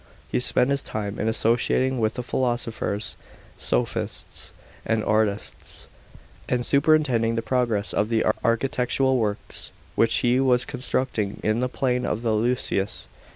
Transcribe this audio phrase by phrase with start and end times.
[0.31, 3.15] He spent his time in associating with the philosophers,
[3.55, 4.51] sophists,
[4.83, 5.87] and artists,
[6.49, 12.03] and superintending the progress of the architectural works which he was constructing in the plain
[12.03, 13.07] of the Ilissus.